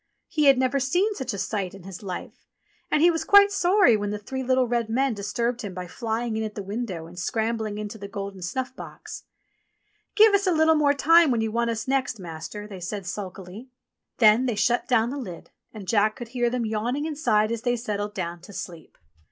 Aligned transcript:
He 0.27 0.45
had 0.45 0.57
never 0.57 0.79
seen 0.79 1.13
such 1.13 1.31
a 1.31 1.37
sight 1.37 1.75
in 1.75 1.83
his 1.83 2.01
life, 2.01 2.47
and 2.89 3.03
he 3.03 3.11
was 3.11 3.23
quite 3.23 3.51
sorry 3.51 3.95
when 3.95 4.09
the 4.09 4.17
three 4.17 4.41
little 4.41 4.67
red 4.67 4.89
men' 4.89 5.13
disturbed 5.13 5.61
him 5.61 5.75
by 5.75 5.85
flying 5.85 6.35
in 6.35 6.41
at 6.43 6.55
the 6.55 6.63
window 6.63 7.05
and 7.05 7.19
scrambling, 7.19 7.77
into 7.77 7.99
the 7.99 8.07
golden 8.07 8.41
snuff 8.41 8.75
box. 8.75 9.25
| 9.67 10.15
"Give 10.15 10.33
us 10.33 10.47
a 10.47 10.51
little 10.51 10.73
more 10.73 10.95
time 10.95 11.29
when 11.29 11.41
you 11.41 11.51
want 11.51 11.69
us 11.69 11.87
next, 11.87 12.19
i 12.19 12.23
Master," 12.23 12.65
they 12.67 12.79
said 12.79 13.05
sulkily. 13.05 13.69
Then 14.17 14.47
they 14.47 14.55
shut 14.55 14.87
down 14.87 15.11
the 15.11 15.19
lid, 15.19 15.51
and 15.71 15.87
Jack 15.87 16.15
could 16.15 16.29
hear 16.29 16.49
them 16.49 16.65
yawning 16.65 17.05
inside 17.05 17.51
as 17.51 17.61
they 17.61 17.75
settled 17.75 18.15
down 18.15 18.41
to 18.41 18.53
sleep. 18.53 18.97